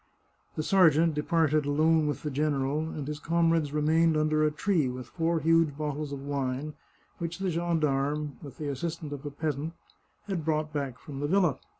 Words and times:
The 0.55 0.63
sergeant 0.63 1.13
departed 1.13 1.67
alone 1.67 2.07
with 2.07 2.23
the 2.23 2.31
general, 2.31 2.79
and 2.79 3.07
his 3.07 3.19
comrades 3.19 3.71
remained 3.71 4.17
under 4.17 4.43
a 4.43 4.49
tree, 4.49 4.89
with 4.89 5.05
four 5.05 5.39
huge 5.39 5.77
bottles 5.77 6.11
of 6.11 6.25
wine 6.25 6.73
which 7.19 7.37
the 7.37 7.51
gendarme, 7.51 8.35
with 8.41 8.57
the 8.57 8.69
assistance 8.69 9.13
of 9.13 9.27
a 9.27 9.29
peasant, 9.29 9.73
had 10.27 10.43
brought 10.43 10.73
back 10.73 10.97
from 10.97 11.19
the 11.19 11.27
villa. 11.27 11.59